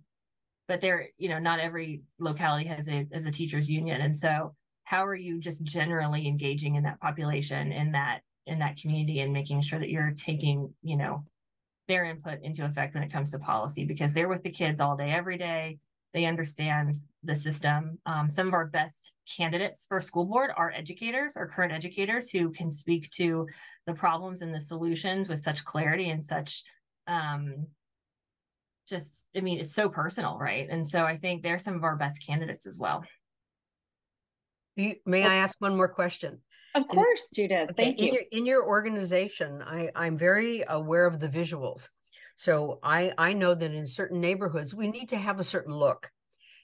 [0.67, 4.53] but there, you know, not every locality has a as a teachers union, and so
[4.83, 9.33] how are you just generally engaging in that population in that in that community and
[9.33, 11.23] making sure that you're taking you know
[11.87, 13.85] their input into effect when it comes to policy?
[13.85, 15.77] Because they're with the kids all day every day.
[16.13, 16.95] They understand
[17.27, 17.99] the system.
[18.05, 22.49] Um, some of our best candidates for school board are educators or current educators who
[22.51, 23.47] can speak to
[23.85, 26.63] the problems and the solutions with such clarity and such
[27.05, 27.67] um,
[28.89, 30.67] just, I mean, it's so personal, right?
[30.69, 33.03] And so I think they're some of our best candidates as well.
[34.75, 36.39] You, may I ask one more question?
[36.75, 37.69] Of course, in, Judith.
[37.71, 38.13] Okay, Thank in you.
[38.13, 41.89] Your, in your organization, I, I'm very aware of the visuals.
[42.37, 46.11] So I, I know that in certain neighborhoods, we need to have a certain look.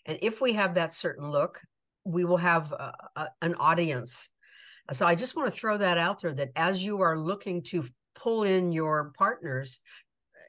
[0.06, 1.62] And if we have that certain look,
[2.06, 4.30] we will have a, a, an audience.
[4.92, 7.86] So I just want to throw that out there that as you are looking to
[8.16, 9.80] pull in your partners,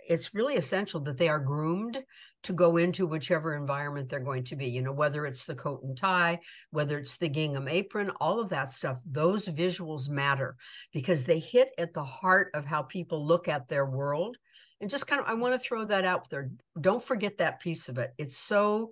[0.09, 2.03] it's really essential that they are groomed
[2.43, 5.83] to go into whichever environment they're going to be you know whether it's the coat
[5.83, 6.39] and tie
[6.71, 10.57] whether it's the gingham apron all of that stuff those visuals matter
[10.93, 14.37] because they hit at the heart of how people look at their world.
[14.81, 16.51] And just kind of i want to throw that out there.
[16.79, 18.13] Don't forget that piece of it.
[18.19, 18.91] It's so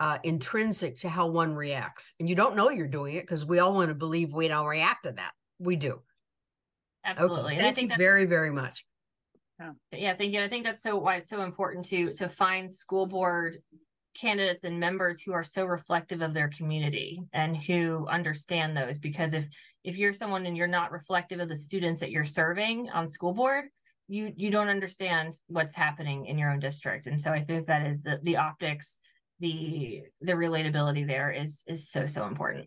[0.00, 3.58] uh, intrinsic to how one reacts and you don't know you're doing it because we
[3.58, 6.00] all want to believe we don't react to that we do
[7.04, 7.72] absolutely okay.
[7.72, 8.84] thank you very very much
[9.62, 9.72] oh.
[9.92, 13.06] yeah thank you i think that's so why it's so important to to find school
[13.06, 13.58] board
[14.14, 19.34] candidates and members who are so reflective of their community and who understand those because
[19.34, 19.44] if
[19.84, 23.32] if you're someone and you're not reflective of the students that you're serving on school
[23.32, 23.66] board
[24.08, 27.86] you you don't understand what's happening in your own district and so i think that
[27.86, 28.98] is the the optics
[29.40, 32.66] the the relatability there is is so so important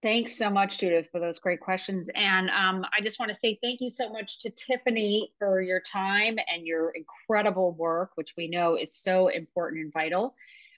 [0.00, 2.08] Thanks so much, Judith, for those great questions.
[2.14, 5.80] And um, I just want to say thank you so much to Tiffany for your
[5.80, 10.36] time and your incredible work, which we know is so important and vital.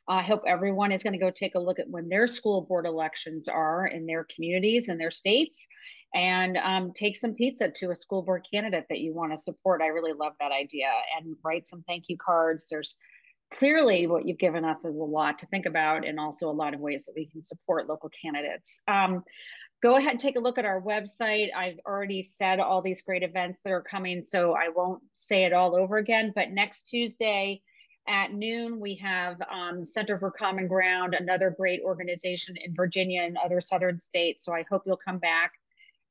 [0.09, 2.87] I hope everyone is going to go take a look at when their school board
[2.87, 5.69] elections are in their communities and their states
[6.15, 9.83] and um, take some pizza to a school board candidate that you want to support.
[9.83, 12.67] I really love that idea and write some thank you cards.
[12.71, 12.97] There's
[13.51, 16.75] clearly what you've given us is a lot to think about and also a lot
[16.75, 18.81] of ways that we can support local candidates.
[18.87, 19.25] Um,
[19.83, 21.49] go ahead and take a look at our website.
[21.55, 25.53] I've already said all these great events that are coming, so I won't say it
[25.53, 26.33] all over again.
[26.35, 27.63] But next Tuesday
[28.09, 33.37] at noon, we have um, Center for Common Ground, another great organization in Virginia and
[33.39, 34.45] other southern states.
[34.45, 35.53] So I hope you'll come back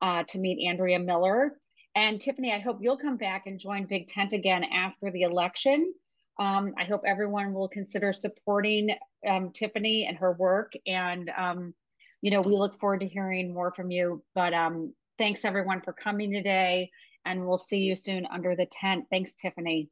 [0.02, 1.60] uh, to meet Andrea Miller.
[1.96, 5.94] And Tiffany, I hope you'll come back and join Big Tent again after the election.
[6.40, 8.96] Um, I hope everyone will consider supporting
[9.28, 10.72] um, Tiffany and her work.
[10.88, 11.74] And, um,
[12.22, 14.24] you know, we look forward to hearing more from you.
[14.34, 16.92] But um, thanks everyone for coming today.
[17.26, 19.06] And we'll see you soon under the tent.
[19.12, 19.90] Thanks, Tiffany.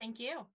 [0.00, 0.46] Thank you.